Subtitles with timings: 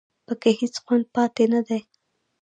[0.25, 1.79] په کې هېڅ خوند پاتې نه دی